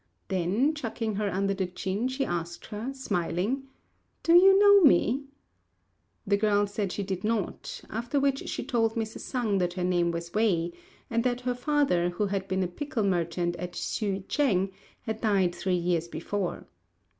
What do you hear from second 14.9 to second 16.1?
had died three years